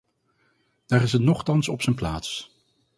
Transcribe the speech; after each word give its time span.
Daar 0.85 1.01
is 1.01 1.11
het 1.11 1.21
nochtans 1.21 1.67
op 1.69 1.81
zijn 1.81 1.95
plaats. 1.95 2.51